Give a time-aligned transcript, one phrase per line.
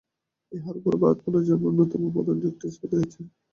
[0.51, 3.19] ইহার উপরেই ভারতের পুনর্জন্মবাদের অন্যতম প্রধান যুক্তি স্থাপিত হইয়াছে।